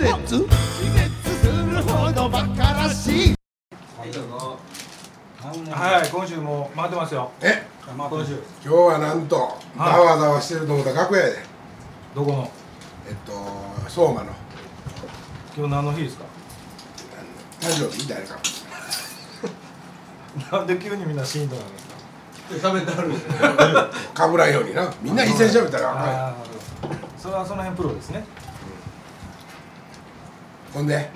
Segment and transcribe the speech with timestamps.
[0.00, 0.48] 絶気絶
[1.42, 3.34] するほどバカらしい。
[5.70, 7.30] はい今週も回ってますよ。
[7.42, 7.66] え？
[7.86, 8.32] 今週
[8.64, 11.38] 今日はなんとざわざわしてると思ったら楽屋やで。
[12.14, 12.50] どこの？
[13.08, 13.32] えっと
[13.90, 14.30] 相馬の。
[15.54, 16.24] 今日何の日ですか？
[17.60, 18.38] 誕生日誰か。
[20.56, 21.88] なんで急にみんなシーンとなるんです
[22.62, 22.70] か？
[22.70, 23.32] 喋ってあるんですよ。
[24.14, 24.90] かぶらんようにな。
[25.02, 26.34] みんな一斉に喋ったらあかん
[27.20, 28.24] それはその辺プロですね
[30.72, 31.10] ほんで？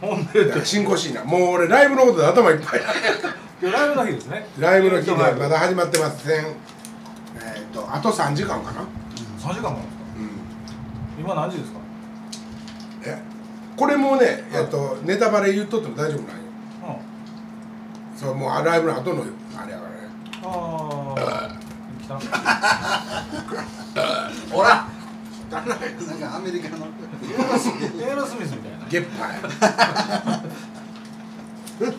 [0.00, 2.80] ほんでだから進行しいなもう俺ライブのことで頭いっぱい。
[3.70, 4.46] ライブの日ですね。
[4.58, 6.54] ライブの日でまだ始まってませんえっ
[7.74, 8.80] とあと3時間かな。
[9.38, 9.80] 3時間も。
[11.18, 11.78] 今何時ですか？
[13.04, 13.18] え
[13.76, 16.22] これもねえっとネタバレ言っとっても大丈夫なんよ。
[18.14, 18.18] うん。
[18.18, 19.24] そうもうライブの後の
[19.58, 19.96] あれやからね。
[20.42, 21.50] ああ
[22.02, 22.18] 来た。
[24.56, 24.86] ほら
[25.50, 26.86] なんかアメリカの。
[26.86, 28.86] エアロスミスみたいな。
[28.88, 29.28] ゲッパー。
[31.84, 31.92] や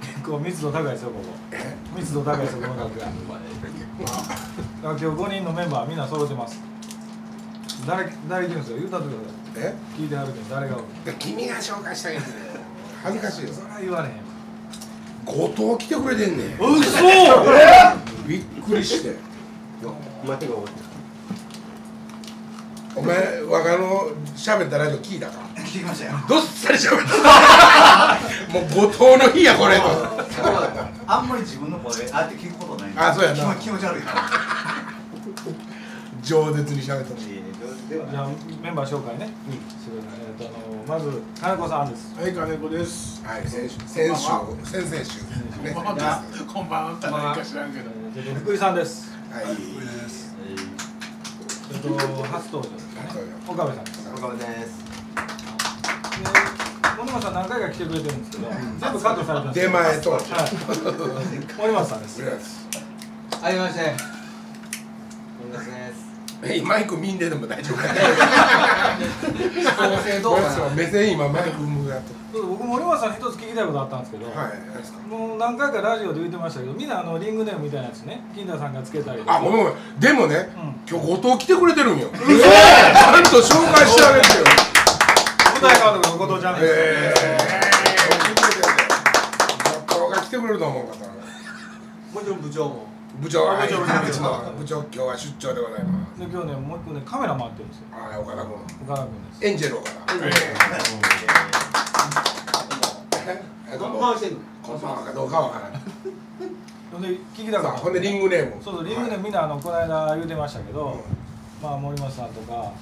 [0.00, 1.24] 結構密度高いですよここ。
[1.52, 1.76] え？
[1.96, 3.06] 密度高いですよこの楽屋。
[4.82, 6.60] 今日5人のメンバーみんな揃ってます。
[7.86, 8.78] 誰誰来るんですよ？
[8.78, 9.74] 言うたってくださえ？
[10.00, 12.32] い聞いてはるけど誰がおるで君が紹介したいんだよ。
[13.04, 13.52] 恥ずかしいよ。
[13.52, 14.14] それは言われへん。
[15.24, 16.56] 後藤来てくれてんねん。
[16.56, 16.98] うそ
[18.26, 19.16] びっくりして。
[20.24, 20.64] 待ってご
[22.94, 25.38] お前我がの喋ったラジオ聞いたか？
[25.56, 26.12] 聞きましたよ。
[26.28, 27.16] どっさり喋った？
[28.52, 29.84] もう後藤の日やこれと。
[31.06, 32.90] あんまり自分の声あって聞くことない。
[32.90, 33.36] んであそうやな。
[33.36, 34.22] 気持気持ち悪いから。
[36.22, 37.14] 饒舌に喋った。
[37.88, 38.28] ではじゃあ
[38.62, 39.32] メンバー紹介ね、し
[39.84, 40.56] てくださいえっとあ
[40.94, 42.14] のまず金子さんです。
[42.20, 43.22] はい、金子です。
[43.24, 44.22] はい先週先週
[44.70, 45.20] 先々週。
[45.64, 46.22] ねこんばんは。
[46.52, 46.94] こんばんは。
[47.00, 47.90] 誰か知らんけど。
[48.16, 49.10] えっと福井さんです。
[49.32, 49.44] はい。
[49.48, 49.56] えっ
[51.82, 52.94] と初登場です。
[52.94, 53.02] ね
[53.48, 54.08] 岡部さんです。
[54.14, 54.46] 岡部です。
[54.46, 54.52] で
[56.98, 60.10] 森松さん何回か来てくれてるんですけど、全部カットされてます出前と。
[60.12, 60.22] はい。
[61.58, 62.22] 森松さんです。
[62.22, 62.68] ブラス
[63.42, 63.80] はじめまして
[65.42, 65.64] 本田で
[65.94, 66.12] す。
[66.44, 67.84] えマイク見んででも大丈夫か
[69.88, 74.52] 構成動画そう目線今マイク向がと僕森松さん一つ聞きたいことあったんですけど、はい
[75.08, 84.44] もう何回かラジオで言ってましたけどみんなあのリングネームみたいなやつね金田さんがつけたりあごめんごめんでもね、うん今日後藤来てくれてるんよちゃんと紹介してあげてよ
[85.54, 87.52] 舞台監督の後藤ちゃんです、ええ
[88.18, 88.82] 来てくれてるね
[89.86, 90.94] 後藤が来てくれると思うか
[92.14, 96.20] もちろん部長も部長はい部長いつも部長今日は出張でございます。
[96.20, 97.84] で今日ねもう一個ねカメラ回ってるんですよ。
[97.92, 98.54] はい岡田君。
[98.88, 99.46] 岡田君です。
[99.46, 100.16] エンジェル岡田。
[103.72, 104.00] えどうも。
[104.00, 104.38] 回してんの？
[104.62, 105.80] こんばんはかどうかわからない
[106.92, 108.62] ほんで聞きたかったさあほんでリングネーム。
[108.62, 111.04] そうそうリングネームみんなあのこの間言うてましたけど、
[111.62, 112.72] まあ森本さんとか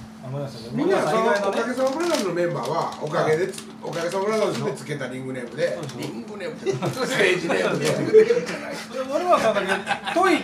[0.73, 5.79] みんなそのおかげさまブラザーズのメンバーはおかげでつおかげさまブラザーズでつけたリングネームで。
[5.99, 9.67] リングネームってステージネームでさんだけ
[10.15, 10.39] トイ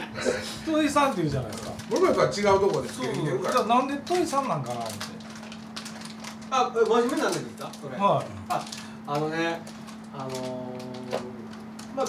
[0.64, 1.72] トイさんって言うじゃないですか。
[1.76, 3.12] 違うところでつそう。
[3.12, 3.52] けてるから。
[3.52, 4.94] じゃあなんでトイさんなんかなって。
[6.50, 7.70] あえ真面目なんですか？
[7.80, 7.96] それ。
[7.98, 8.26] はい。
[8.48, 8.64] あ
[9.06, 9.60] あのね
[10.16, 10.32] あのー、
[11.94, 12.06] まあ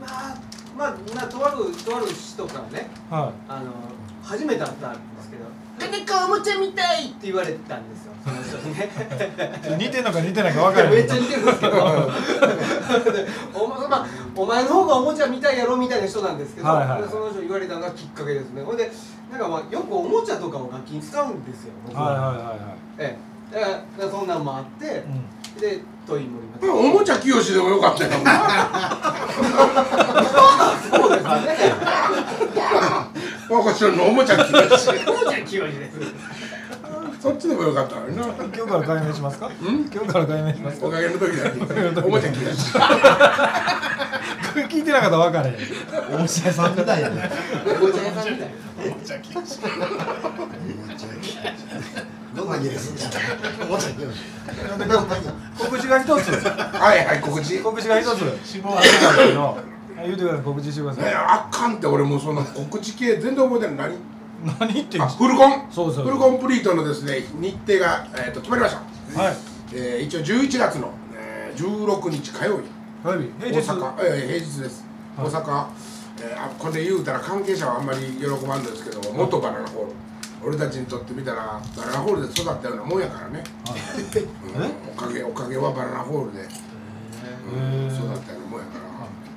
[0.00, 0.36] まあ
[0.76, 2.90] まあなとあるとある人からね。
[3.08, 3.72] はあの
[4.26, 5.44] 初めて会ったんですけど
[5.78, 8.90] 「誰かおもちゃみたい!」って言われたんですよその人にね。
[9.70, 11.76] い 似てんのか似てないか分からめっちゃ似てるんですけど。
[13.54, 17.08] お,、ままあ、お前の方がおもちゃみたいやろみたいな人なんですけど、はいはいはい。
[17.08, 18.64] その人言われたのがきっかけですね。
[18.64, 18.90] ほんで
[19.30, 22.10] なんかまあよくおもちゃとかを楽器に使うんですよ僕は。
[22.10, 22.54] いはいはいは
[22.98, 23.16] え
[23.52, 23.54] え。
[23.54, 25.24] だからだからそんなんもあって、い、うん。
[25.60, 28.10] でトイモリまあおもちゃ清でもよかったよ。
[30.90, 31.85] そうですよね
[33.48, 35.98] 若ちゃんのおもちゃ清おもちゃ清です
[37.20, 39.50] そっちでもよかった今日から解明しますか？
[39.60, 40.86] 今日から解明しますか？
[40.86, 41.50] おかげの時だ。
[41.50, 41.58] け
[42.00, 42.52] おもちゃ清こ
[44.56, 45.54] れ聞いてなかったら分からへん。
[46.14, 47.30] おもちゃ屋さんみたいやね。
[47.64, 48.50] おもちゃ屋さんみたい。
[52.36, 53.12] どんな家ですんじゃん
[53.66, 54.08] おもちゃ清
[55.58, 57.60] 告知が一つはいはい告知。
[57.60, 58.20] 告知が一つ
[59.98, 61.04] あ言うてください告知してください。
[61.04, 63.90] ねあかんって俺もうその告知系全然覚えてない。
[64.44, 64.58] 何？
[64.58, 65.66] 何言ってんフルコン？
[65.70, 68.76] そうそうフルコンプリートのですね日程が、えー、と決まりまし
[69.14, 69.36] た、はい。
[69.72, 72.64] えー、一応11月の、えー、16日火曜日。
[73.02, 73.30] 火曜日？
[73.40, 73.68] 大平日？
[73.70, 74.84] 阪、えー、平日です、
[75.16, 75.26] はい。
[75.28, 75.66] 大阪、
[76.20, 79.92] えー、あこれ言うたら関係者はあんまり喜ばんのですけど元バナナホール。
[80.44, 83.42] 俺たちにとってみたらバナナホールで育ったようなもんやからね、
[84.54, 86.44] うん、おかげおかげはバナナホールで、う
[87.56, 88.45] ん、育ったような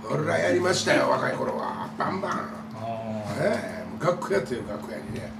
[0.09, 1.89] 俺らやりましたよ若い頃は。
[1.97, 2.31] バンバン。
[2.31, 2.37] あ
[3.41, 5.31] ええもう楽屋という楽屋にね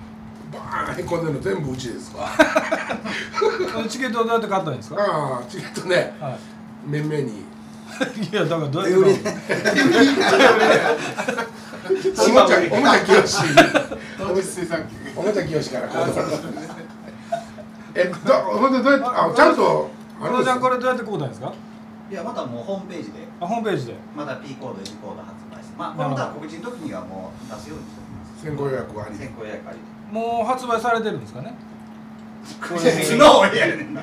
[0.53, 2.29] バーンへこんでるの全部うちですわ。
[3.89, 5.01] チケットはどうやって買ったんですか？
[5.01, 6.37] ああチケットねは
[6.85, 7.29] 面々に。
[7.39, 7.43] い
[8.31, 9.61] いやだからどうやって買った
[12.23, 13.37] おもちゃおもちゃきよし
[15.17, 16.13] おもちゃきよしからこう
[17.95, 19.89] えどほんでどうやってあちゃんと
[20.21, 21.51] あのれちゃんこれどうやって買うたんですか？
[22.09, 23.27] いやまたもうホームページで。
[23.39, 23.93] あホームページで。
[24.15, 25.77] また P コード N コード発売して。
[25.77, 27.91] まあまた告知の時にはもう出すようにし
[28.43, 29.11] ておき先行予約はあり。
[29.13, 29.79] ます先行予約あり。
[30.11, 31.53] もう発売されてるんですかね？
[33.11, 34.01] でのオンエアやねんな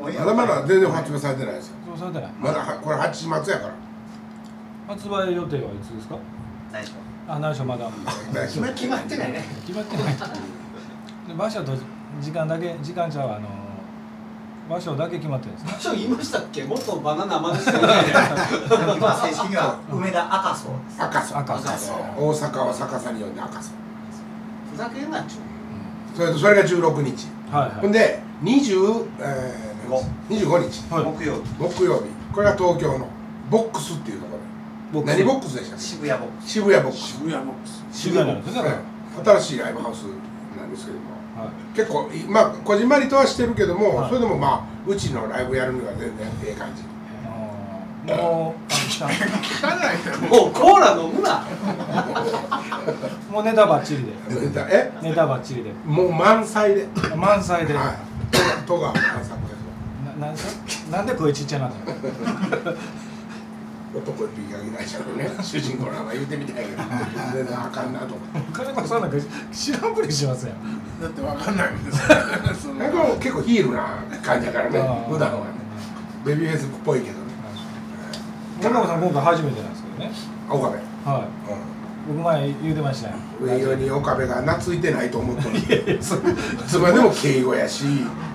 [0.00, 1.74] まだまだ全然発表されてないですよ。
[1.88, 2.30] そうされてない。
[2.40, 3.74] まだはこれ8月やから。
[4.88, 6.16] 発売予定はいつですか？
[6.72, 6.94] ないでしょ。
[7.32, 7.88] あ内緒まだ
[8.46, 9.44] 決ま決まってないね。
[9.66, 10.14] 決まってない。
[11.28, 11.72] で場所と
[12.20, 13.40] 時間だけ時間ちゃうあの
[14.72, 15.66] 場所だけ決まってるんです。
[15.66, 16.64] ね場所言いましたっけ？
[16.64, 17.82] 元バナナまでしてない
[18.96, 21.02] 今正式には梅田赤楚です。
[21.02, 21.38] 赤楚。
[21.38, 21.92] 赤楚。
[22.16, 23.68] 大阪は逆さに呼んで赤楚。
[24.72, 25.40] ふざけんなっちゅう。
[26.16, 27.28] それとそれが16日。
[27.52, 27.70] はいはい。
[27.82, 30.90] ほんで20、えー、25日。
[30.90, 31.04] はい。
[31.04, 31.42] 木曜日。
[31.58, 32.04] 木曜日。
[32.32, 33.06] これが東京の
[33.50, 34.38] ボックスっていうとこ
[34.94, 35.04] ろ。
[35.04, 35.84] で何ボックスでしたっけ？
[35.84, 37.18] 渋谷ボック渋谷ボックス。
[37.18, 37.84] 渋谷ボックス。
[37.92, 38.72] 渋谷なんですね、はい。
[39.22, 40.04] 新しいライブハウス
[40.56, 41.04] なんですけども。
[41.04, 41.11] はい
[41.74, 44.08] 結構いまあこじんまりとはしてるけども、はい。
[44.08, 46.82] それでもまあうちのライブやるには全然ええ感じ。
[46.82, 46.88] も
[48.08, 50.10] うあの聞かないで。
[50.26, 51.46] もうコーラ飲むな。
[53.30, 54.12] もうネタばっちりで。
[54.70, 54.92] え？
[55.02, 55.72] ネタばっちりで。
[55.84, 56.88] もう満載で。
[57.16, 57.96] 満載で、はい。
[58.66, 59.32] 戸川満作です。
[60.18, 60.96] ななんですか？
[60.96, 61.74] なんで声ちっちゃなの
[63.94, 65.28] 男一匹あげないじゃんね。
[65.42, 66.82] 主人公なんか言うてみたいけど。
[67.34, 68.52] 全然あかんなと思って。
[68.52, 69.16] 金子さんなんか
[69.52, 70.56] 知らんぷりしますやん。
[71.02, 73.86] だってわかんないんですからそのなんかもう結構ヒールな
[74.22, 74.78] 感じだからね。
[74.78, 75.44] あー普段はね。
[76.24, 77.22] ベビーフェイスっぽいけどね。
[78.62, 80.12] 金子さん今回初めてなんですけどね。
[80.48, 80.74] あ岡部、
[81.10, 81.22] はい。
[82.08, 85.94] 僕前言うてましたようん、上色に岡部が懐いてないと思ってる。
[85.94, 87.84] いつまでも敬語やし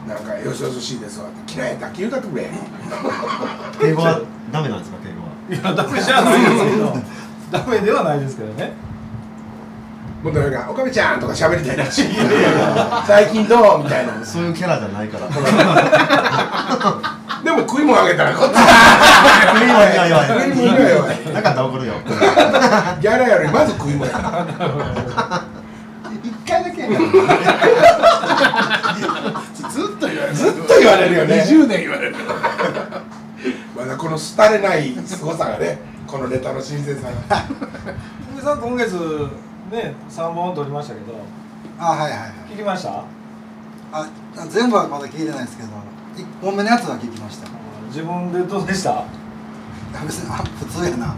[0.07, 1.53] なんかよしよししいですわって。
[1.55, 2.49] 嫌いだけ言うたってくれ
[3.79, 4.21] 敬語は
[4.51, 4.97] ダメなんですか？
[5.49, 6.97] いやダメじゃないですけど。
[7.51, 8.73] ダメではないですけどね。
[10.23, 12.07] もっとなんか「岡部ちゃん」とか喋りたいらしい
[13.05, 14.13] 最近どうみたいな。
[14.25, 15.27] そういうキャラじゃないから。
[17.43, 18.55] でも食い物あげたらこっち。
[18.55, 21.93] 食い物以外は食い物以外はなかったら怒るよ。
[22.99, 23.43] ギャラよ。
[23.43, 24.17] りまず食い物や
[26.23, 26.99] 一回だけやから
[29.69, 31.25] ずっと言われるずっと言われるよ。
[31.25, 32.15] ね20年言われる
[33.77, 35.77] まだこの廃れない凄さがね
[36.07, 37.43] このネタの新鮮さが。
[38.35, 38.93] でさん今月
[39.71, 41.13] ね3本撮りましたけど。
[41.79, 42.21] あはいはいはい。
[42.53, 43.03] 聞きました？
[43.91, 44.05] あ
[44.49, 45.69] 全部はまだ聞いてないですけど
[46.15, 47.47] 1本目のやつは聞きました。
[47.89, 49.03] 自分でどうでした？
[50.05, 51.15] 別にあ普通やな。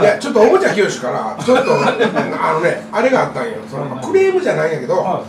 [0.00, 3.52] いやちょっとおもちゃきよしからちょっとあのねあれがあったんよ。
[3.70, 5.22] そのクレームじゃないんやけど、は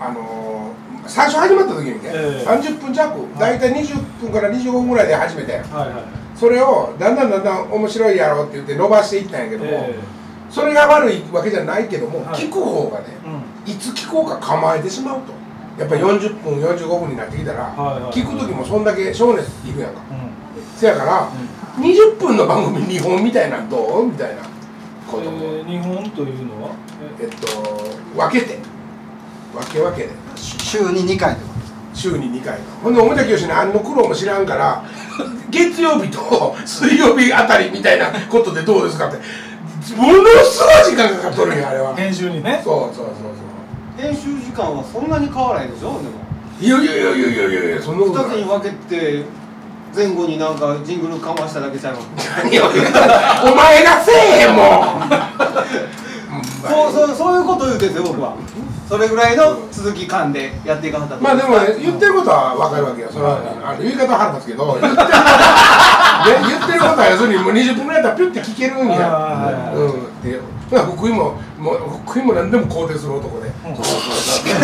[0.00, 0.41] あのー
[1.06, 2.48] 最初始まった時にね、ええ。
[2.48, 6.38] 30分弱大体20分から25分ぐらいで始めていはいはい。
[6.38, 9.94] それをだんだんだんだん面白いやろって言って伸ばしていったんやけども、え
[10.50, 12.34] それが悪いわけじゃないけども、はい。
[12.42, 13.28] 聞く方がねえ
[13.66, 13.72] うん。
[13.72, 15.32] いつ聞こうか構えてしまうと。
[15.78, 20.00] やっぱ40分45分になってきたら、はいはい聞く時もそんだけ少年いるやんか。
[20.10, 20.78] うん。
[20.78, 21.28] せやから、
[21.78, 24.06] 20分の番組2本みたいなんどう？
[24.06, 24.42] みたいな
[25.10, 26.70] ことも、えー日本というのは？
[27.20, 27.46] えっと
[28.16, 28.58] 分けて。
[29.54, 30.08] 分け分けで
[30.42, 34.82] 週に2回ってこと週に2回ほんでおもちゃきよし何の苦労も知らんから
[35.50, 39.16] 月曜日と水曜日あたりみたいなことでどうですかって。
[39.96, 41.94] ものすごい時間かかっとるんやあれは。
[41.94, 42.60] 編集にね。
[42.64, 44.02] そうそうそうそう。
[44.02, 46.22] 編集時間はそんなに変わらないでしょでも。
[46.60, 49.24] いやいやいやいやいやいやいやそんなこと2つに分けて
[49.94, 55.10] 前後になんかジングルかましただけちゃいます何を言うたらお前がせえへんもん。
[56.62, 58.34] そうそうそういうこと言うてんですよ僕は
[58.92, 63.08] それぐらいの続き感でやっていかはったとまあでもね言ってることは分かるわけよ。
[63.10, 69.72] それはあの言い方は腹立つけど言ってることはね言ってることは要するにもう20分ぐらいだったらピュッて聞けるんや。
[69.72, 70.12] うん。
[70.92, 73.48] 福井ももう福井も何でも肯定する男で。
[73.48, 73.98] うんそうそう。
[74.04, 74.60] そうそう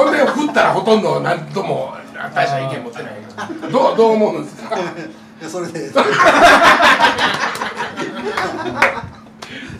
[0.00, 1.92] ほんで振ったらほとんど何とも
[2.32, 3.16] 大した意見持ってない。
[3.20, 3.28] け
[3.68, 4.78] どどうどう思うんですか？
[4.80, 4.84] い
[5.44, 5.92] やそれで。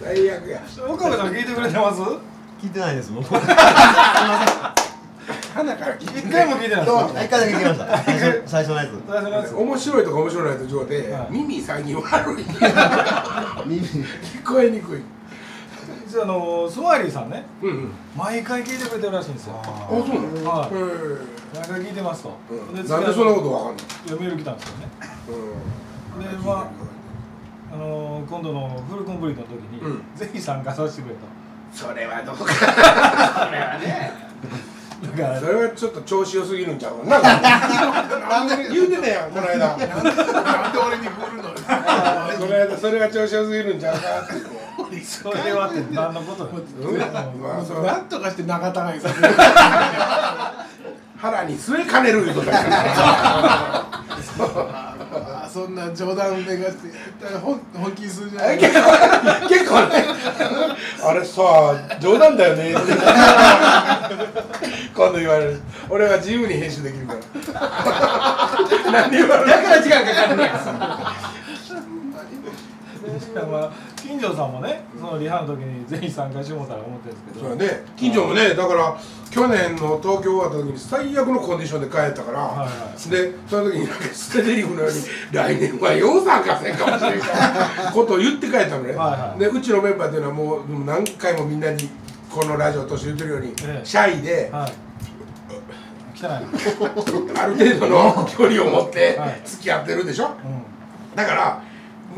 [0.05, 0.61] 最悪や。
[0.89, 2.01] 岡部さん聞いてくれてます？
[2.61, 3.27] 聞いてないです僕。
[5.55, 6.85] 鼻から聞いて一回も聞いてない。
[6.85, 7.99] ですか一回だけ聞きました。
[7.99, 8.89] 最初最初のやつ。
[9.09, 9.55] 最初のやつ。
[9.55, 11.27] 面白いとか面白いやつ上で、はい。
[11.31, 12.45] 耳最近悪い。
[13.67, 13.81] 耳。
[13.87, 15.03] 聞こえにくい。
[16.07, 17.91] 実はあのスマイリーさんねうんうん。
[18.17, 19.55] 毎回聞いてくれてるらしいんですよ。
[19.63, 20.51] あそうなの？
[20.51, 22.83] はいへ毎回聞いてますと、えうん。
[22.83, 24.89] でなんでそんなことわかんないいやメール来たんですよね。
[26.17, 26.41] うん。
[26.41, 26.65] でまあ
[27.73, 30.03] あのー今度のフルコンプリートの時に、うん。
[30.17, 31.21] ぜひ参加させてくれと
[31.73, 32.53] それはどうか。
[32.53, 34.13] それはね。
[35.03, 38.57] だからそれはちょっと調子良すぎるんちゃうかな。
[38.71, 39.59] 言うてたやんこの間。
[39.59, 39.87] なんで
[40.79, 41.57] 俺に振るのこ
[42.47, 44.35] の間それが調子良すぎるんちゃうかって。
[44.91, 46.45] 言ってそれはって何のこと
[47.83, 49.35] なんとかして仲違いさせる。
[51.17, 52.77] 腹に据えかねるいうことだから。
[54.39, 54.90] あ
[55.53, 56.89] そんな冗談めがして
[57.43, 60.05] 本本気にするじゃない結構結構ね。
[61.05, 61.43] あれさ
[62.01, 62.73] 冗談だよね。
[64.95, 65.61] 今度言われる。
[65.89, 67.21] 俺は自由に編集できるから。
[68.93, 69.51] 何言われる？
[69.51, 70.51] だから時間かかるね
[73.51, 73.73] まあ
[74.11, 77.49] 金城さんもねそのリハの時にぜひ参加してもらったら思ってるんですけど。
[77.49, 77.85] そうやね。
[77.97, 78.97] 近所もねだから
[79.31, 83.11] 去年の東京終わった時に最悪のコンディションで帰ったから、はいはい。
[83.11, 85.01] でその時になんか捨て台詞のように
[85.33, 89.39] 「来年はよう参加せんかもしれんから」ことを言って帰ったのね、はいはい。
[89.39, 91.89] でうちのメンバーっていうのはもう何回もみんなに
[92.29, 93.87] このラジオとして言ってるように、ええ。
[93.87, 94.73] シャイで、はい。
[96.23, 99.41] ある程度の距離を持ってはい。
[99.45, 100.27] 付き合ってるでしょ？
[100.45, 101.17] うん。
[101.17, 101.63] だから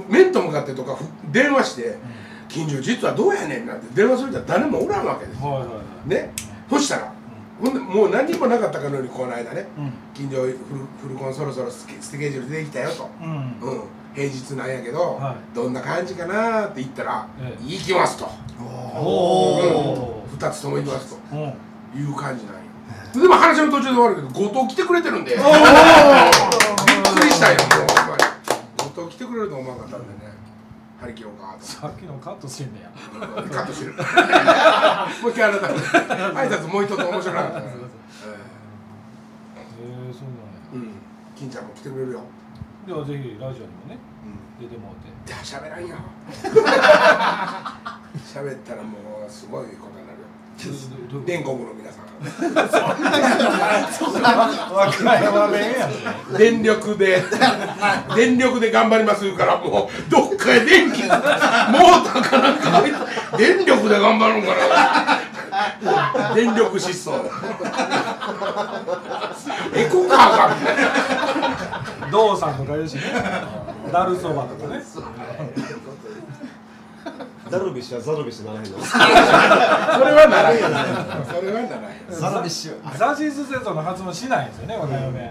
[0.09, 1.97] 面と向かってとかふ電話して
[2.49, 5.43] 「近所実はどうやねん」なんて電話する人は誰もおらんわけです。
[5.43, 5.67] はいはいは
[6.07, 6.09] い。
[6.09, 6.33] ね。
[6.71, 7.13] そしたら、
[7.61, 13.29] ほんでもう何にもなかったかのようにこの間ねうん近所フルフルコンそろそろスケスケジュール出てきたよと、うん。
[13.29, 13.83] うん、
[14.15, 18.29] 平日なんやけど、はどんな感じかなって言ったら「ええ行きます」と。
[18.95, 21.37] おお2つとも行きますと。
[21.37, 21.55] うん。
[21.95, 22.63] いう感じなんよ。
[23.15, 25.37] でも話の途中で終わるけど後藤来てくれてるんで。
[25.37, 28.02] びっくりしたよもう
[28.95, 30.33] ほんまに後藤来てくれると思わなかったんでね。
[31.01, 32.93] 張り切ろうかとさっきのカットしてんねや。
[33.51, 33.95] カットしてる。
[33.99, 34.03] も
[35.29, 35.85] う一回改めて
[36.31, 37.61] 挨拶もう一つ面白かった。
[37.61, 37.73] ね、へえ
[40.15, 40.71] そうなんや。
[40.75, 40.95] うん。
[41.35, 42.21] 金ちゃんも来てくれるよ。
[42.87, 43.99] ではぜひラジオにもね
[44.61, 45.11] 出てもらって。
[45.27, 45.97] じゃあ喋らんよ。
[48.23, 50.12] 喋ったらもうすごいことにな
[51.27, 52.03] 全国の皆さん。
[56.39, 57.21] 電力で
[58.15, 65.21] 電力で頑張りますからもうどっかへ電気モーターかなんか入って電力で頑張るんかな。
[66.35, 67.13] 電力失踪。
[69.75, 70.57] エコカーか。
[70.61, 70.77] みたい
[72.01, 73.03] な道さんとかいるしね。
[73.93, 74.81] ダルそばとかね
[77.51, 78.79] ダルビッシュはザルビッシュならへんの？
[78.85, 78.99] そ
[80.05, 80.55] れはならん。
[80.55, 80.61] よ
[81.27, 81.83] それはならん。
[81.83, 82.99] よザルビッシュ。
[82.99, 85.31] ザジースセゾの発音しないんですよね和歌山弁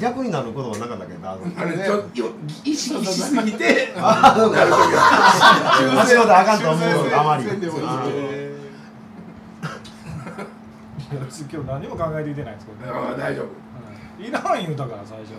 [0.00, 1.14] 逆になることはなかったっけ？
[1.14, 2.08] どあれちょっと
[2.64, 3.94] 意識しすぎて。
[3.98, 7.54] あそうかなる時は間違うとあかんと思うあまり今
[11.48, 12.98] 日何も考えていてないんですけどね。
[13.08, 13.44] ああ大丈夫。
[14.18, 14.24] うん。
[14.26, 15.32] いらん言うたから最初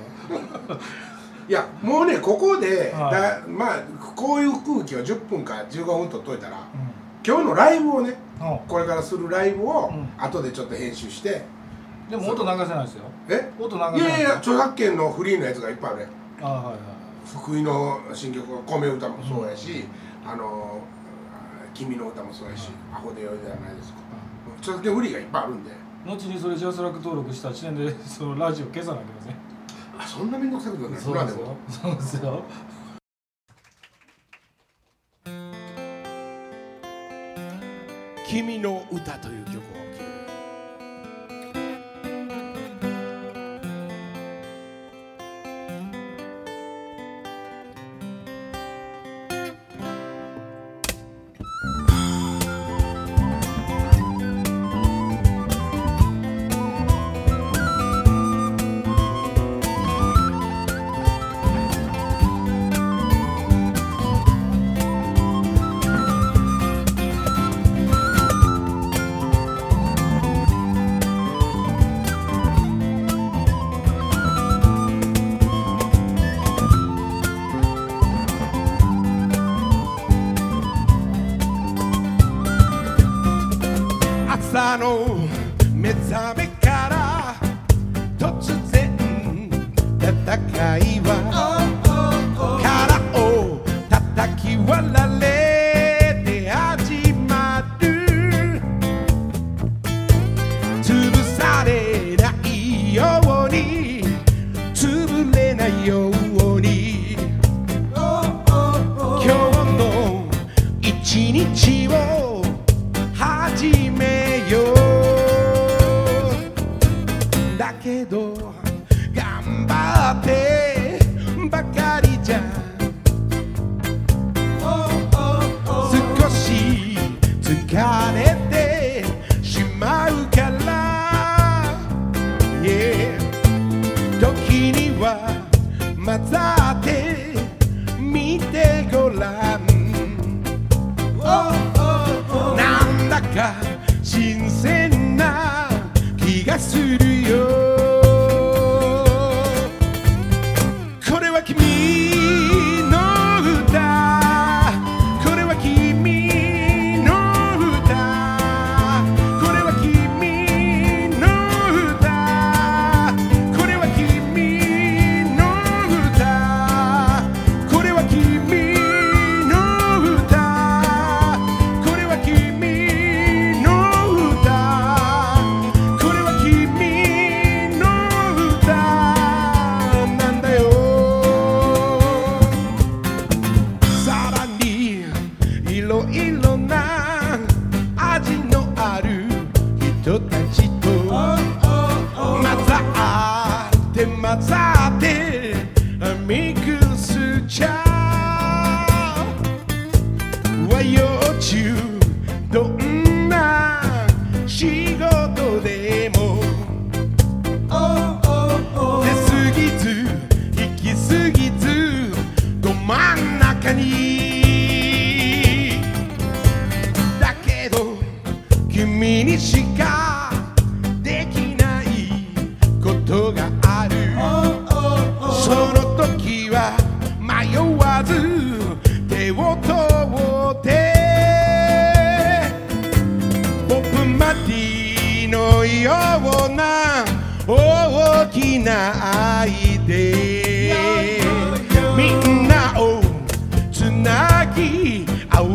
[1.48, 3.12] いやもうねここで、はい。
[3.12, 3.80] だまあ
[4.16, 6.62] こういう空気を10分か15分取っといたらう
[7.25, 8.16] 今日のライブをねん。
[8.68, 10.10] これからするライブをうん。
[10.18, 11.42] 後でちょっと編集して、
[12.10, 13.04] でも音流せないですよ。
[13.30, 13.51] え？
[13.60, 14.00] 音流せない。
[14.00, 16.08] いやいや著作権のフリーのやつがいっぱいあるね
[16.42, 16.75] あはいはい
[17.25, 19.86] 福井の新曲「米歌」もそうやし、
[20.25, 20.80] あの
[21.74, 24.00] 「君の歌」もそうやし「アホでよいではないですか」
[24.60, 25.72] 著作権フリーがいっぱいあるんで。
[26.06, 29.36] 後にそれジャスラック登録した時点でそのラジオ消さなきゃいけません
[30.00, 31.58] あそんな面倒くさくなるそうですよ。
[31.70, 32.44] そうですよ
[38.27, 39.62] 「君の歌」という曲を
[39.98, 40.04] 聴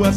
[0.02, 0.12] 合わ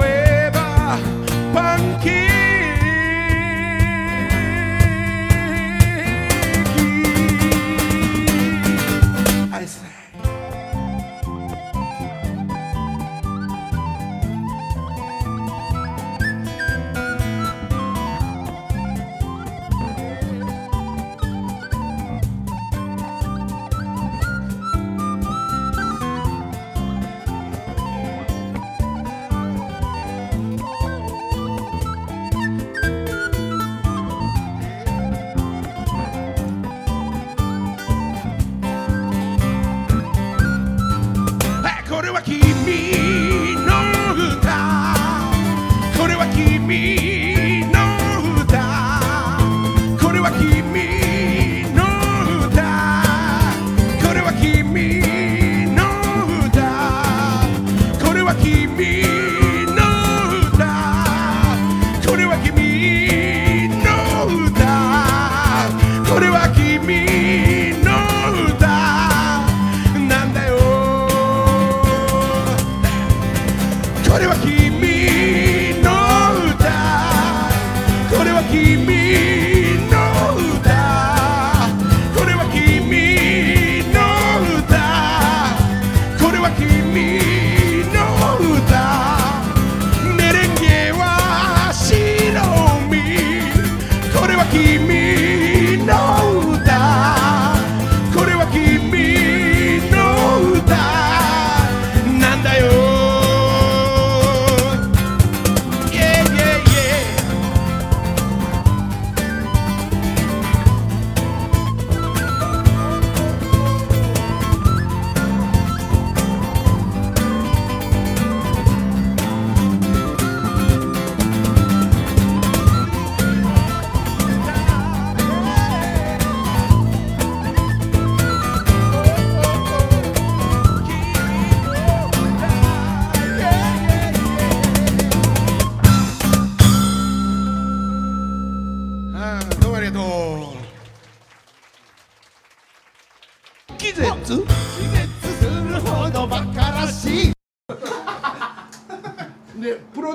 [0.00, 0.50] ー
[2.32, 2.37] グ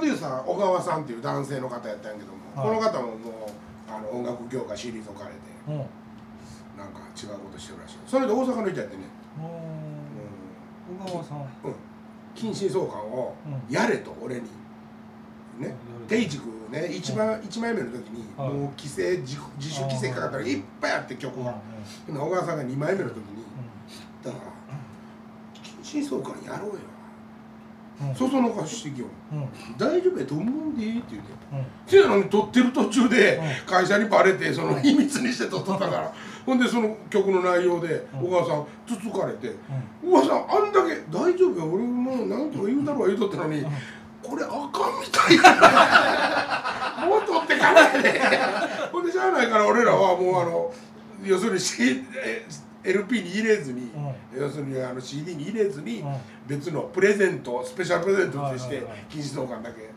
[0.03, 2.79] デューサー小川さんっていう男性の方やったんやけども、はい。
[2.79, 5.37] この方ももうあの音楽業界退かれて
[5.67, 5.77] うん。
[5.77, 7.97] なんか違うことしてるらしい。
[8.07, 9.03] それで大阪の人やってね、
[10.99, 11.37] 小川さん。
[11.39, 11.75] うん、
[12.35, 13.35] 近親相関を
[13.69, 13.73] うん。
[13.73, 14.41] やれと俺に。
[15.59, 15.75] ね。
[16.07, 18.49] 定軸ね一番一枚目の時にはい。
[18.49, 21.45] もう規制自自主規制かかったらいっぱいあって曲うん。
[21.45, 21.53] が
[22.09, 23.23] 小川さんが2枚目の時に
[24.23, 24.43] だから
[25.61, 26.73] 近親相関やろうよ。
[26.73, 26.92] うん
[28.15, 29.07] そそのかしてきよ
[29.77, 31.31] 大丈夫やと思うんでって言って。
[31.51, 31.65] うん。
[31.87, 36.13] せやのに撮ってる途中でう会社にバレてその秘密にして撮っとったから。
[36.45, 38.27] ほんでその曲の内容でうん。
[38.27, 39.55] 小川さんつつかれて
[40.03, 43.65] 小川さんあんだけ「大丈夫や俺もうなんとか言うだろう」言うとったのに
[44.21, 48.21] これあかんみたいや もう撮ってかないで
[48.91, 50.73] ほんでしゃあないから俺らはもうあの
[51.23, 51.59] 要するに
[52.83, 53.91] LP に入れずに、
[54.37, 56.15] 要するにあの CD に入れずに、うん。
[56.47, 59.89] 別のプレゼントスペシャルプレゼントとして禁止相関だけ。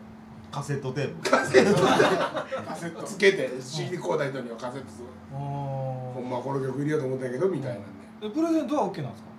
[0.49, 1.29] カセットテープ。
[1.29, 5.07] カセットカセットつけて CD コーダー人にはカセットする。
[5.31, 6.25] ほうん。
[6.25, 7.87] んまこの曲入れようと思ったんやけどみたいなんで。
[8.23, 9.29] えプレゼントは OK なんですか？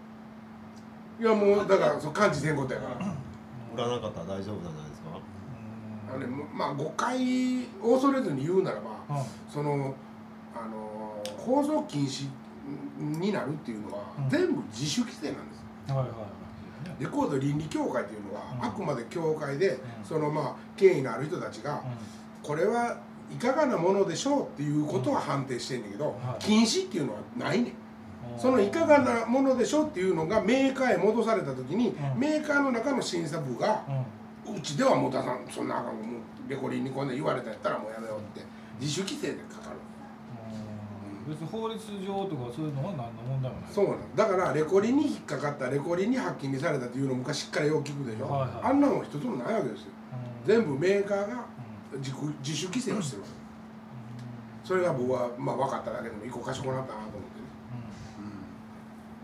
[1.20, 3.14] いやもうだからそう感知せんことやから。
[3.74, 5.20] 売らなかったら大丈夫じゃないですか？
[6.10, 9.24] あのねまあ誤解を恐れずに言うならばうん。
[9.50, 9.94] その
[10.54, 12.28] あの放送禁止
[12.98, 14.28] になるっていうのはうん。
[14.28, 15.92] 全部自主規制なんです。
[15.92, 16.18] はいはいはい。
[17.02, 18.64] レコード倫理協会っていうのはうん。
[18.66, 19.78] あくまで協会でん。
[20.04, 21.82] そのまあ権威のある人たちが
[22.42, 22.98] これは
[23.32, 26.44] いかがなものでしょうっていうことは判定してんだけどはい。
[26.44, 27.72] 禁止っていうのはないね
[28.36, 32.20] そのいかがなものでしょうっていうのがメーカーへ戻された時にうん。
[32.20, 33.84] メーカーの中の審査部が
[34.46, 36.00] うちではもう出さんそんなあかんも
[36.46, 38.46] うレコリンにこんな言われたんやったらもうやめようって
[38.80, 39.34] 自主規制で
[41.28, 43.70] 別に法律上とかそういうのは何の問題もない。
[43.72, 44.26] そうなのだ。
[44.26, 48.50] からレコリンに引っかかったレコリンに発禁にされたっていうの昔からよく聞くでしょ、はいはい。
[48.64, 49.88] あんなもん一つもないわけですよ。
[50.44, 50.46] うん。
[50.46, 51.44] 全部メーカーが
[51.92, 53.34] うん自己自主規制をしてるわけ。
[54.68, 57.48] それが僕はまあ分かっただけでも一個賢くなったなと思ってね。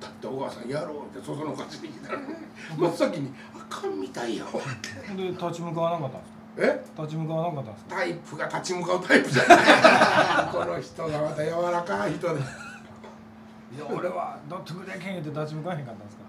[0.00, 2.26] だって小川さんやろうってそそのかしに来たらね
[2.76, 6.84] 真っ先に「あかんみたいよ」うんで立ち向かわなかったんですえ？
[6.96, 7.96] か立ち向かわなかったんですか？
[7.96, 9.58] タイプが立ち向かうタイプじゃない。
[10.52, 12.40] この人がまた柔らかい人で。
[12.40, 16.22] いや俺は納得できへんって立ち向かわへんかったんですか？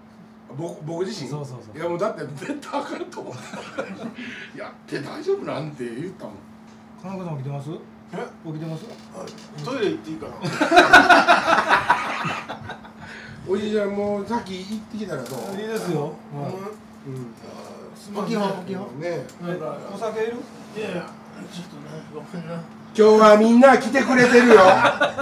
[0.56, 1.30] 僕僕自身？
[1.30, 1.76] そうそうそう。
[1.76, 6.34] いやもうだって絶対あかんと思ったやって大丈夫なんて言ったもん。
[7.02, 7.70] 金子さん起きてます？
[8.12, 8.16] え？
[8.46, 8.84] 起きてます？
[9.64, 10.32] トイレ行っていいかな。
[13.48, 15.38] おじいちゃんもうさっき行ってきたらどう？
[15.60, 17.26] いいですよ、うん
[18.06, 18.36] すまんね。
[18.36, 18.42] ね。
[19.92, 20.34] お酒いる？
[20.76, 21.10] いやいや
[21.52, 21.82] ちょっとね
[22.14, 22.54] ごめんな。
[22.54, 22.62] 今
[22.94, 24.54] 日はみんな来てくれてるよ。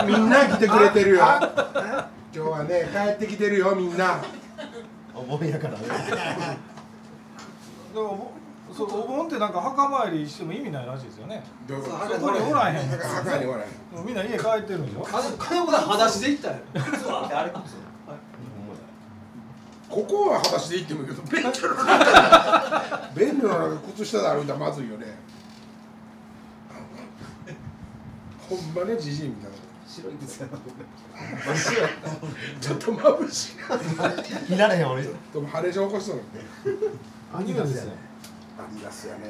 [0.07, 1.19] みんな来てくれてるよ。
[1.19, 1.49] 今
[2.33, 4.21] 日はね帰ってきてるよみんな。
[5.15, 5.87] お盆やからね。
[7.95, 8.33] でも
[8.71, 11.43] おそうお盆ってなんか墓参りしても意味ないらしいですよね。
[11.67, 12.91] どうそこにおらへん。
[12.91, 13.67] と墓におらへ
[14.03, 14.05] ん。
[14.05, 15.03] みんな家帰ってるんでしょ？
[15.05, 16.57] 金金子さん裸足で行ったよ
[17.33, 17.51] あれ
[19.95, 25.07] ここは裸足で行ってもいいけど便所の中便所の中靴下で歩いたらまずいよね。
[28.49, 29.57] ほんまねじじいみたいな。
[29.87, 30.49] 白いですよ。
[32.61, 33.57] ちょっと眩しい
[34.51, 36.17] 見られへん俺でも起こしそう。
[36.17, 37.93] なアニメですよ
[38.59, 39.21] アディダスやね。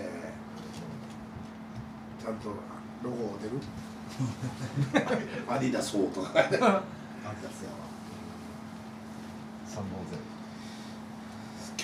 [2.23, 2.49] ちゃんと
[3.03, 3.61] ロゴ出る？
[5.47, 6.81] アディダス4とか書いてあるあ
[7.43, 7.71] ですよ
[9.67, 9.85] 三本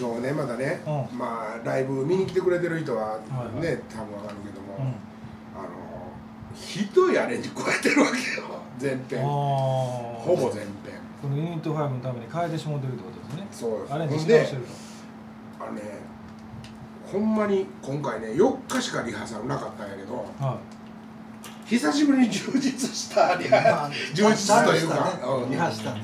[0.00, 1.18] 今日ねまだね、うん。
[1.18, 3.78] まあライブ見に来てくれてる人はね、はいはい。
[3.90, 4.84] 多分わかるけども、うん。
[4.84, 5.68] あの
[6.54, 9.22] ひどいアレンジ加えてるわけよ全編。
[9.22, 11.00] ほぼ全編。
[11.20, 13.46] このユニット5のために変えてしもうてるってことですね。
[13.52, 13.92] そうです。
[13.92, 14.46] アレンジしてる
[15.60, 15.82] あのね
[17.12, 20.58] ほんまに今回ね4日しかリハーサルなかったんやけどとは
[21.66, 24.94] 久しぶりに充実したリまハあ充実というか。
[24.94, 25.00] ね。
[25.22, 25.50] うん。
[25.50, 26.02] リハしたね。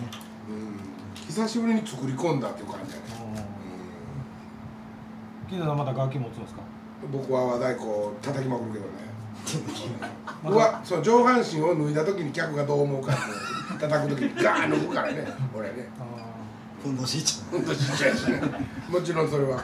[0.51, 1.27] うん。
[1.27, 2.96] 久しぶりに作り込んだっていう感じ
[5.49, 6.61] 金田さんまた楽器持つんですか？
[6.63, 7.87] うん僕は和太鼓
[8.23, 8.91] 叩きまくるけどね。
[10.43, 13.17] ま うわその上半身を脱いだ時に客がどう思うかっ
[13.77, 15.25] て叩く時にガーン抜くからね
[15.57, 15.89] 俺ね。
[16.01, 16.05] あ
[16.83, 17.63] ふんどしいちほん。
[17.63, 18.41] とちっちゃいしね。
[18.89, 19.63] もちろんそれは。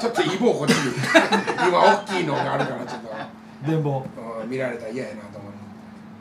[0.00, 0.94] ちょっとイボをこっちに。
[1.68, 3.08] 今大きいのがあるからちょっと。
[3.08, 4.04] ー電棒
[4.42, 5.52] うん見られたら嫌やなと思う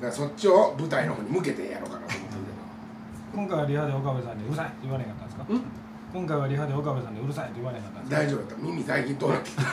[0.03, 2.41] だからそっちを舞台の方に向けてやろうかなと思ってる
[3.33, 5.53] 今回はリハで岡部さんにうるさいって言われへんかったんですか？
[5.53, 5.61] ん
[6.13, 8.15] 今回はリハで岡部さんにうるさいって言われへんかったんです。
[8.15, 8.55] か大丈夫だった。
[8.63, 9.49] 耳最近通らって。
[9.49, 9.65] き た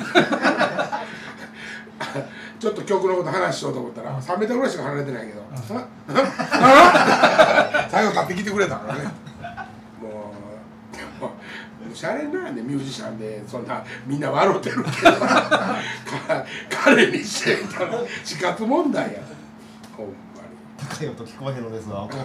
[2.59, 5.55] ちょっと曲のこと話しようと思ったら3メートルぐらいしか離れてないけど「あ
[6.09, 9.05] ああ最後立ってきてくれたからね。
[9.05, 9.09] も
[10.11, 15.13] うでもシャレなんでミュージシャンでそんなみんな笑ってるけど。
[15.13, 15.79] か
[16.85, 17.93] 彼にしてみたら
[18.25, 19.21] 死活問題や。
[19.97, 20.17] ほんまに。
[20.89, 22.09] 高い音聞こえへんのですわ。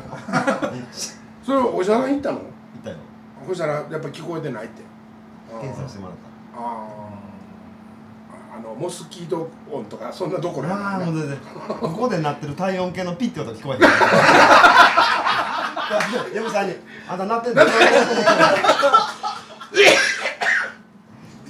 [1.45, 2.39] それお医者さん行ったの？
[2.39, 2.41] い
[2.84, 2.95] たよ
[3.47, 4.84] そしたらやっぱ聞こえてないって。
[5.62, 6.17] 検査してもらっ
[6.56, 6.88] あ
[8.54, 11.38] ああのモスキート音とかそんなところあもう全然。
[11.80, 13.82] ここで鳴ってる体温計のピッて音聞こえへん
[16.36, 16.75] 嫁さんに
[17.10, 17.63] 「あんた鳴ってんの?」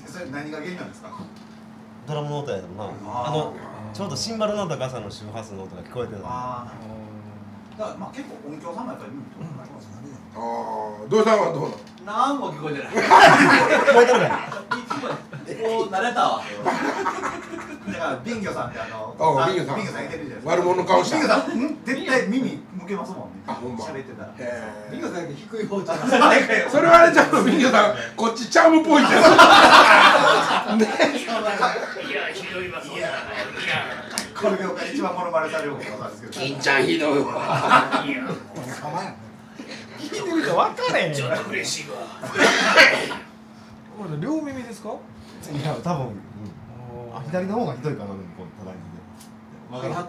[0.06, 1.10] それ何が原因なんですか？
[2.08, 2.84] ドラムの音やけどな。
[2.84, 3.54] あの
[3.94, 6.26] ちょうどシンバルの音とガサの周波数の音が聞こえてるの。
[6.28, 6.72] ああ
[7.80, 10.12] だからまあ結構音響さんもやっぱり耳遠くなりますよね。
[10.36, 10.38] あ
[11.00, 11.80] あ土井さんはどうなの？
[12.04, 12.92] 何も聞こえてない。
[12.92, 19.78] 聞こえてるかいもう慣れたわだからビンギョさんってあのあビンギョさん。
[19.78, 20.52] ビンギョさんいてるじゃないですか。
[20.52, 21.16] 悪者の顔した。
[21.16, 23.32] ビンギョさんん絶対耳向けますもん。
[23.32, 23.86] ねあほんま。
[23.86, 24.36] 喋ってたら。
[24.38, 26.44] へビンゴさんだけ低い方じゃない。
[26.70, 27.96] それはあれちゃうのビンギョさん。
[28.18, 29.24] こっちチャームポイントや
[34.42, 36.34] この業界で一番モノマネされることなんですけど。
[36.34, 38.04] 金ちゃんひどいわ。
[40.00, 41.98] 聞いてみ分かれへんちょっと嬉しいわ
[43.98, 44.90] これ両耳ですか？
[45.52, 46.14] いや多分、うん、
[47.16, 48.86] あ左の方がひどいかなでもこう叩いて
[49.70, 50.08] てわかな。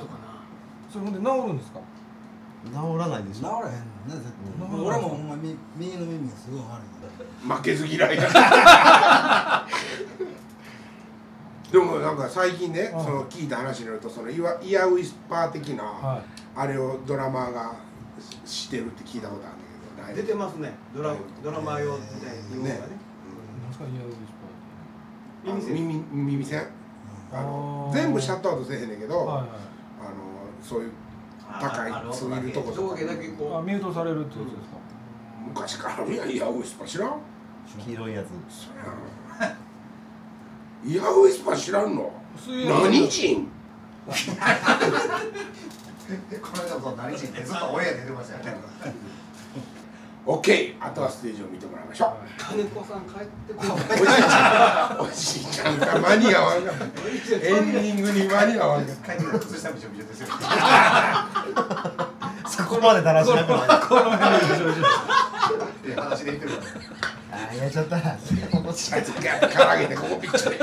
[0.92, 1.80] それほんで治るんですか？
[2.66, 4.32] 治らないでし治らへんね絶対。
[4.80, 8.22] 俺もほんまみ右の耳がすごい悪い負けず嫌いや
[11.70, 13.04] でもなんか最近ね、うん。
[13.04, 16.22] その聞いた話によるとそのイワイヤーウィスパー的な、はい。
[16.56, 17.76] あれをドラマーが
[18.44, 19.59] ししてるって聞いたことあるん
[20.06, 20.72] だけど出てますね。
[20.94, 22.80] ドラドラマ用みたいな用がね。
[23.61, 24.30] 何ですかイヤーウィス
[25.42, 25.74] 耳栓？
[25.74, 26.66] 耳耳栓
[27.33, 29.48] あの全部シャットアウトせえへんねんけど、パーはいはい。
[29.48, 30.16] あの
[30.62, 30.92] そういう
[31.61, 34.76] 高いツイルとこと上か下だけこあミュートされるってことですか？
[35.46, 37.20] 昔からあるやんイヤーウィスパー知らん？
[37.78, 38.26] 黄色いやつ。
[38.48, 38.96] そやん
[40.84, 42.12] イヤーウィスパー知らんの？
[42.46, 43.48] 何人？
[44.06, 44.12] こ
[46.56, 48.62] の間もそう何人ってずっとオンエアで出てましたよね。
[50.26, 52.10] OK あとはステージを見てもらいましょう。
[52.10, 55.00] う金子さん帰ってこおじいちゃん。
[55.00, 55.78] おじいちゃん。
[55.78, 56.56] が間に合わん。
[56.58, 56.64] エン
[57.72, 60.28] ディングに間に合わんかっ帰ってきたら靴下びしょびしょですよ。
[62.46, 63.60] そこまでだらしなくない
[65.86, 67.96] で裸足 で言ってるからあやっちゃった。
[67.96, 70.58] あいつガッからげてここピッチで。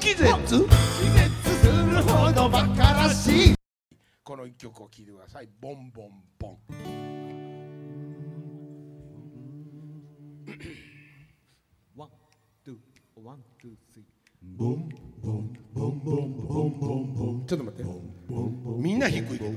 [0.00, 0.64] 気絶気絶
[1.60, 3.54] するほどバカらしい。
[4.24, 5.48] この一曲を聴いてください。
[5.60, 6.58] ボンボンボン。
[11.96, 12.08] One,
[12.64, 14.06] two, one, two, three.
[14.56, 14.88] ボン
[15.20, 17.46] ボンボンボンボンボンボン。
[17.46, 17.90] ちょっと待って。
[18.78, 19.50] みんな低いけど。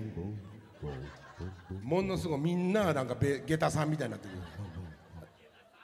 [1.83, 4.35] ものすごいみんななんかベゲタさんみたいになってる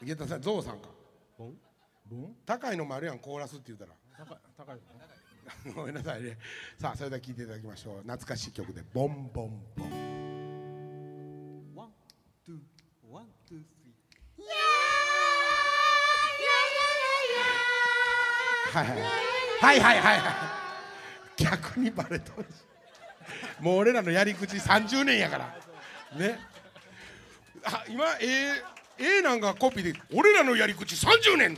[0.01, 0.89] ゲタさんゾウさんか。
[2.45, 3.91] 高いのもあるやんコーラスって言うたら。
[4.57, 4.79] 高い
[5.75, 6.38] ごめんなさいね。
[6.77, 8.01] さあそれでは聴いていただきましょう。
[8.01, 9.89] 懐かしい曲で「ボンボンボン」
[18.71, 21.43] はいはいはいはいはいはい。
[21.43, 22.45] 逆にバレとる
[23.59, 25.58] もう俺らのやり口30年やから
[26.15, 26.39] ね。
[27.63, 28.63] あ今え
[28.97, 31.57] ええなんかコピーで俺らのやり口30年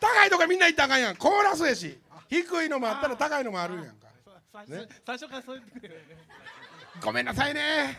[0.00, 1.16] 高いとかみんな言ったらあかんやん。
[1.16, 1.98] コーラスやし。
[2.28, 4.08] 低いのもあったら高いのもあるんやんか。
[4.66, 4.86] ね。
[5.06, 6.18] 最初からそう言ってくれよね。
[7.02, 7.96] ごめんなさいね。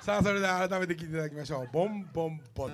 [0.00, 1.68] さあそれでは改めて聞いていただきましょう。
[1.72, 2.72] ボンボンボン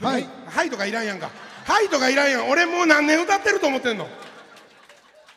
[0.00, 0.26] はい。
[0.46, 1.30] はいとかいらんやんか。
[1.64, 2.48] はいとかいらんやん。
[2.48, 4.08] 俺もう何年歌ってると思ってんの。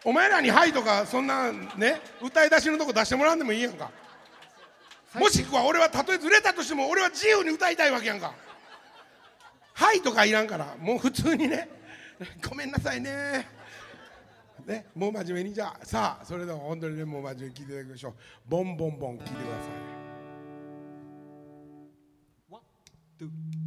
[0.05, 3.91] お前らにはいとかそんなね歌い出しのとこ出してもらうんでもいいやんか。
[5.15, 8.33] もしくは俺はたとえずれたとしても俺は自由に歌いたいわけやんか。
[9.73, 11.67] はいとかいらんからもう普通にね
[12.47, 13.47] ごめんなさいね。
[14.65, 18.13] ねもう真面目にじゃあさあそれでは本当にねもう真面目に聞いていただきましょう。
[18.47, 19.33] ボンボンボン聞いてくだ
[23.19, 23.62] さい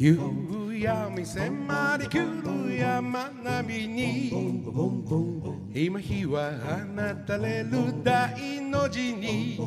[0.00, 0.16] 夕
[0.80, 4.28] 闇迫り来る山並みに
[5.74, 9.58] 今日は放たれる大地の字に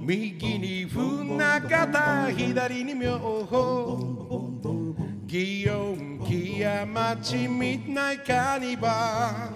[0.00, 3.98] 右に船方左に妙法
[5.26, 9.50] 祇園木屋町ミッドナイカニバ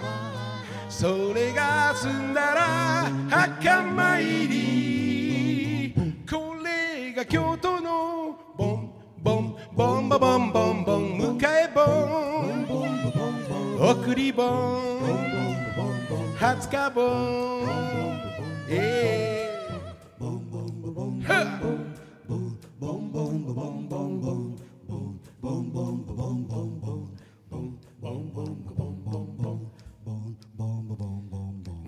[0.89, 4.71] それが済んだら墓参り。
[6.31, 11.81] これが京都のボンボンボンボンボンボンボン迎え盆
[13.91, 15.01] 送り盆
[16.39, 18.10] 初日盆
[18.73, 20.21] ええ
[21.27, 21.81] はっ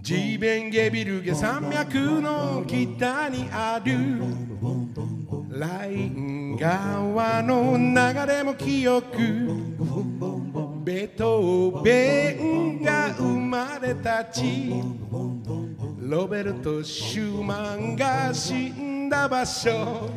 [0.02, 3.92] 地面ゲビルゲ山脈の北にある
[5.48, 9.16] ライン川の流れも清く
[10.84, 14.72] ベトーベンが生まれた地
[16.04, 20.10] ロベルト・シューマンが死んだ場所。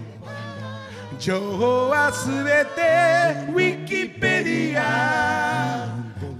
[1.19, 5.87] 情報はすべてウィキペディア。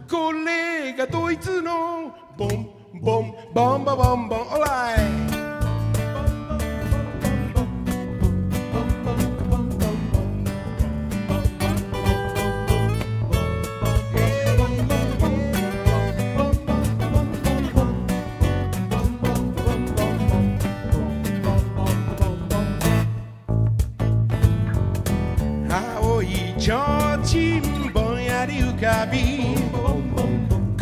[0.10, 4.40] これがドイツのボンボンボンボンボンボン。
[4.40, 5.25] オーライ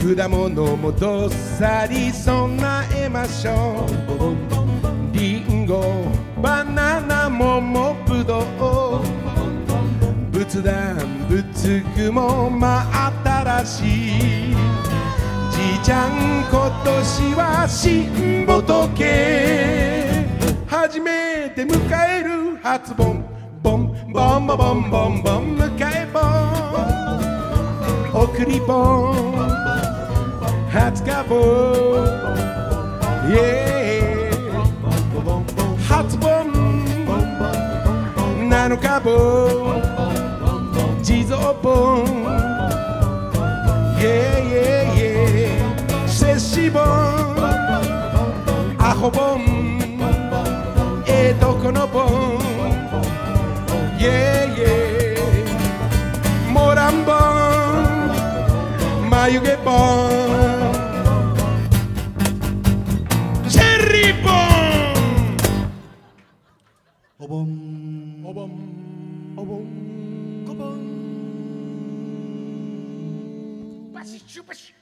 [0.04, 5.18] 果物もどっさり備えましょう。
[5.18, 5.82] リンゴ
[6.42, 8.44] バナナ桃ぶどう。
[10.30, 10.98] 仏壇
[11.30, 14.56] 仏具も真新しい。
[15.52, 16.12] じいちゃん
[16.52, 18.62] 今年は新仏
[20.68, 23.24] 初めて迎える初盆。
[23.63, 26.22] ボンボンボンボンボンボン迎え盆。
[28.22, 29.73] 送り盆。
[30.74, 31.38] 初日盆
[33.30, 36.52] イエー初盆
[38.50, 39.12] 七日盆
[41.04, 42.04] 地蔵盆
[44.00, 46.72] イエーイエーイエー摂氏
[67.34, 68.52] お盆おぼん
[69.36, 70.78] おぼんおぼん
[73.91, 74.76] バシッシュバシッ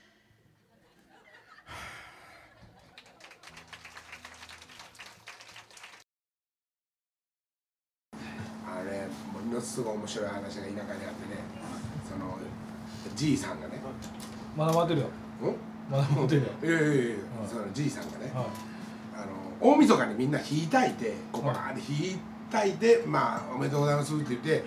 [8.67, 10.91] あれものすごい面白い話が田舎にあってね。
[12.09, 12.37] その
[13.15, 13.81] じいさんがね。
[14.57, 15.07] まだ待ってるよ。
[15.07, 15.11] ん？
[15.89, 16.49] まだ待ってるよ。
[16.61, 17.47] いやいやいや、はい。
[17.47, 18.45] そのじいさんがね、はい。
[19.15, 22.30] あの大晦日にみんな火焚いてこうバーって火焚いて
[23.07, 24.65] まあおめでとうございますって言って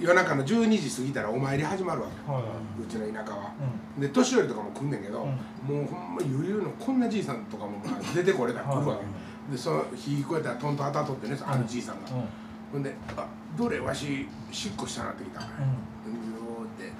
[0.00, 2.32] 夜中の12時過ぎたらお参り始まるわけ。
[2.32, 2.42] はい。
[2.42, 3.52] はいうちの田舎は、
[3.98, 5.76] うで年寄りとかも来んねんけど、うん。
[5.76, 12.24] もうほんま余裕のこんなじいさんとかもまあ出てこれたら来るわけ、でその火こうやったらトントン当たっとってねあのじいさんが、うん。
[12.72, 13.26] ほんで「あ
[13.56, 16.92] どれわししっこしたなってきたから」うんって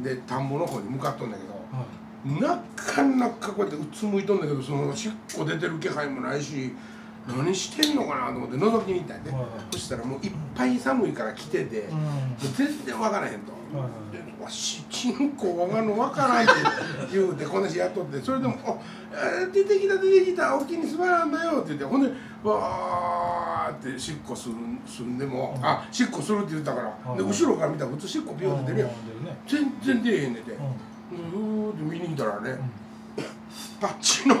[0.00, 2.40] 行って、で田んぼの方に向かっとんだけど、はい。
[2.40, 6.72] なかなかこうやってうつむいとんだけどそのしっこ出てる気配もないし
[7.26, 9.50] 何してんのかなと思って覗きに行ったんやで、はいはい。
[9.70, 11.98] そしたらもういっぱい寒いから来てて、うん。
[12.56, 13.52] 全然わからへんと。
[14.42, 16.52] わしチンコわかんのわからんって
[17.12, 18.74] 言うてこの人やっとってそれでも「あ
[19.40, 22.10] えー出てきた出てきたお気にすまらんだよ」って言ってほんで
[22.42, 24.54] わーってしっこする
[24.86, 28.90] すんでも「あしっこする」って言ったから、はいで後ろから見たら普通しっこピヨって出るやん、
[29.46, 32.58] 全然出えへんねんて、ううーって見に来たらね、
[33.82, 34.36] パッチの、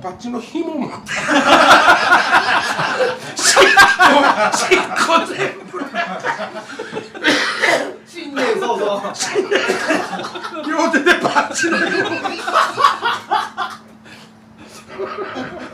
[0.00, 1.18] パッチの紐持ってしっ
[3.58, 3.64] こ
[4.56, 5.82] しっこ全部
[8.06, 9.12] 新年早々
[10.64, 12.08] 両手でパッチの紐。
[12.08, 12.12] ん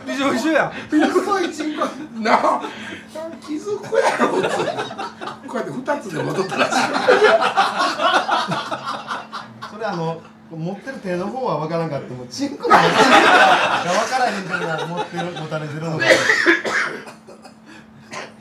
[0.07, 1.85] 一緒一緒や細いチンコ
[2.21, 2.63] なあ
[3.47, 6.73] 気づくやろこうやって二つで戻ったらしい
[9.71, 16.05] それあの持ってる手の方は分からんかってもチンコの持ってるかが分からへんから持ってる持たれてるのか。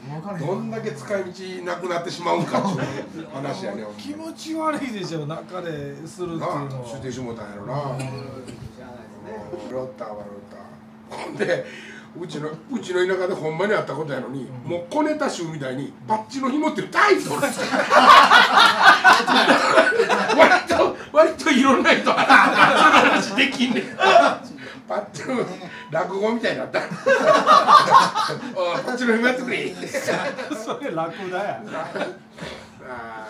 [0.10, 2.64] 分からへどんだけ使い道なくなってしまうんかっ
[3.12, 6.90] ていう話やねほんま気持ち悪いでしょ中でするっていうのは。
[6.90, 7.74] 捨ててしもたんやろな。
[9.72, 11.26] ロッターはロッター。
[11.26, 11.66] ほんで
[12.20, 17.42] うちのうちの田舎でほんまにあったことやのに、もう小ネタ集みたいにパッチの紐っていうタイトル。
[17.42, 17.60] で す
[21.20, 23.84] 割といろんな人が話できんねん。
[24.88, 25.46] パッチの
[25.92, 26.80] 落語みたいになった。
[28.56, 29.76] おいパッチの紐やってくれ
[30.56, 31.62] それラクダや
[32.90, 33.26] あ